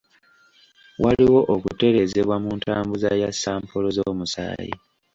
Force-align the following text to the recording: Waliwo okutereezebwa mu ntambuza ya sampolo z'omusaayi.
Waliwo 1.03 1.39
okutereezebwa 1.55 2.35
mu 2.43 2.51
ntambuza 2.59 3.09
ya 3.21 3.29
sampolo 3.41 3.87
z'omusaayi. 3.95 4.73